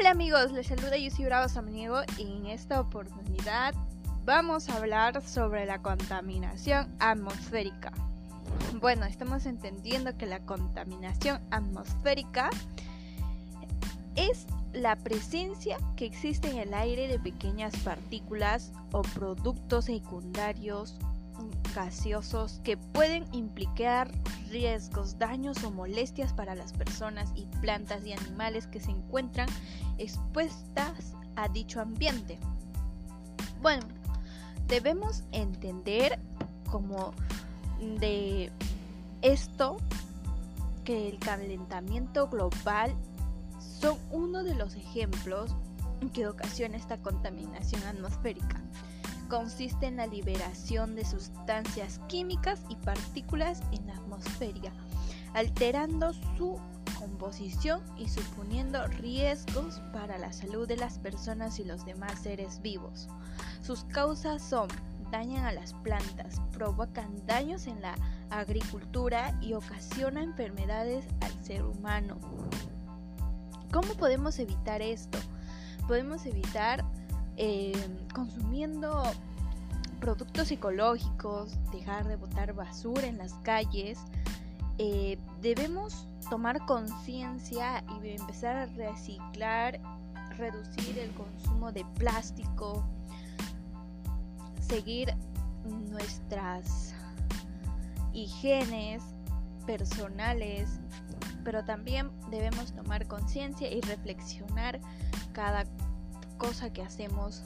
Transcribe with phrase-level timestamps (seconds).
[0.00, 3.74] Hola amigos, les saluda Yusi Bravo Samaniego y en esta oportunidad
[4.24, 7.92] vamos a hablar sobre la contaminación atmosférica.
[8.80, 12.48] Bueno, estamos entendiendo que la contaminación atmosférica
[14.16, 20.94] es la presencia que existe en el aire de pequeñas partículas o productos secundarios
[21.74, 24.10] gaseosos que pueden implicar
[24.50, 29.48] riesgos, daños o molestias para las personas y plantas y animales que se encuentran
[29.98, 32.38] expuestas a dicho ambiente.
[33.62, 33.86] Bueno,
[34.66, 36.18] debemos entender
[36.70, 37.12] como
[37.98, 38.50] de
[39.22, 39.76] esto
[40.84, 42.94] que el calentamiento global
[43.58, 45.54] son uno de los ejemplos
[46.12, 48.60] que ocasiona esta contaminación atmosférica
[49.30, 54.72] consiste en la liberación de sustancias químicas y partículas en la atmósfera,
[55.32, 56.58] alterando su
[56.98, 63.08] composición y suponiendo riesgos para la salud de las personas y los demás seres vivos.
[63.62, 64.68] Sus causas son
[65.10, 67.94] dañan a las plantas, provocan daños en la
[68.30, 72.18] agricultura y ocasionan enfermedades al ser humano.
[73.72, 75.18] ¿Cómo podemos evitar esto?
[75.86, 76.84] Podemos evitar
[77.36, 77.79] eh,
[78.12, 79.02] consumiendo
[80.00, 83.98] productos ecológicos, dejar de botar basura en las calles,
[84.78, 89.80] eh, debemos tomar conciencia y empezar a reciclar,
[90.38, 92.82] reducir el consumo de plástico,
[94.60, 95.14] seguir
[95.90, 96.94] nuestras
[98.12, 99.02] higienes
[99.66, 100.80] personales,
[101.44, 104.80] pero también debemos tomar conciencia y reflexionar
[105.32, 105.64] cada
[106.38, 107.42] cosa que hacemos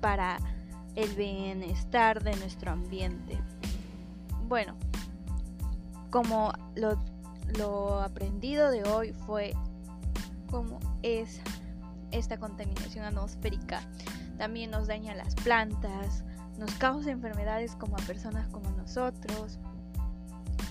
[0.00, 0.38] para
[0.94, 3.38] el bienestar de nuestro ambiente.
[4.46, 4.74] Bueno,
[6.10, 9.54] como lo, aprendido de hoy fue
[10.50, 11.40] cómo es
[12.10, 13.82] esta contaminación atmosférica.
[14.38, 16.24] También nos daña las plantas,
[16.58, 19.58] nos causa enfermedades como a personas como nosotros.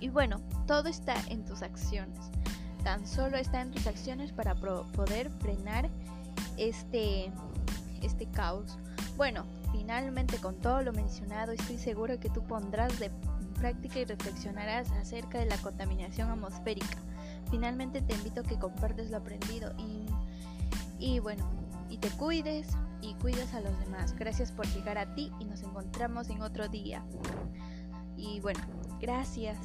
[0.00, 2.18] Y bueno, todo está en tus acciones.
[2.82, 5.88] Tan solo está en tus acciones para poder frenar
[6.56, 7.32] este
[8.02, 8.78] este caos.
[9.16, 13.10] Bueno, finalmente con todo lo mencionado estoy seguro que tú pondrás de
[13.58, 16.98] práctica y reflexionarás acerca de la contaminación atmosférica.
[17.50, 20.06] Finalmente te invito a que compartes lo aprendido y,
[20.98, 21.44] y bueno,
[21.88, 22.66] y te cuides
[23.00, 24.14] y cuides a los demás.
[24.18, 27.04] Gracias por llegar a ti y nos encontramos en otro día.
[28.16, 28.60] Y bueno,
[29.00, 29.58] gracias.